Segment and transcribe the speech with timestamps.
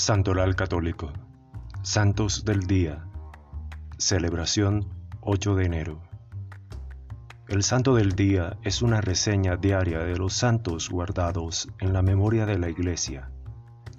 [0.00, 1.12] Santoral Católico.
[1.82, 3.04] Santos del Día.
[3.98, 4.88] Celebración
[5.20, 6.00] 8 de enero.
[7.48, 12.46] El Santo del Día es una reseña diaria de los santos guardados en la memoria
[12.46, 13.30] de la Iglesia,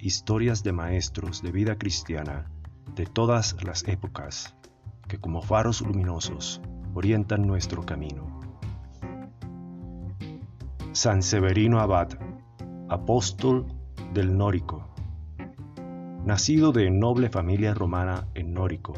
[0.00, 2.50] historias de maestros de vida cristiana
[2.96, 4.56] de todas las épocas,
[5.06, 6.60] que como faros luminosos
[6.94, 8.40] orientan nuestro camino.
[10.90, 12.08] San Severino Abad,
[12.88, 13.66] apóstol
[14.12, 14.91] del Nórico
[16.24, 18.94] Nacido de noble familia romana en Nórico,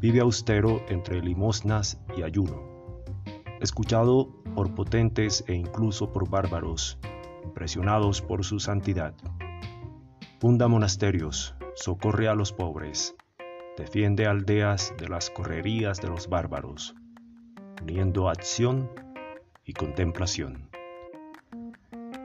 [0.00, 2.62] vive austero entre limosnas y ayuno.
[3.60, 6.98] Escuchado por potentes e incluso por bárbaros,
[7.44, 9.14] impresionados por su santidad.
[10.40, 13.14] Funda monasterios, socorre a los pobres,
[13.76, 16.94] defiende aldeas de las correrías de los bárbaros,
[17.82, 18.90] uniendo acción
[19.66, 20.70] y contemplación.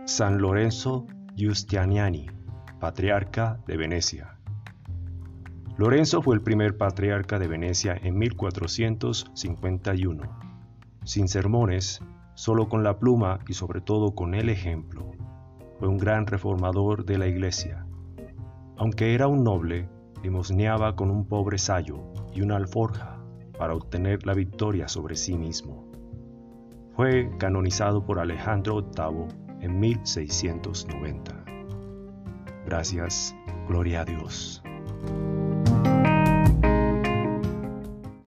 [0.05, 2.27] San Lorenzo Giustiniani
[2.81, 4.35] patriarca de Venecia.
[5.77, 10.23] Lorenzo fue el primer patriarca de Venecia en 1451.
[11.03, 12.01] Sin sermones,
[12.33, 15.11] solo con la pluma y sobre todo con el ejemplo,
[15.77, 17.85] fue un gran reformador de la iglesia.
[18.77, 19.87] Aunque era un noble,
[20.23, 23.19] limosneaba con un pobre sayo y una alforja
[23.59, 25.85] para obtener la victoria sobre sí mismo.
[26.95, 29.27] Fue canonizado por Alejandro VIII
[29.61, 31.60] en 1690.
[32.71, 33.35] Gracias,
[33.67, 34.63] gloria a Dios.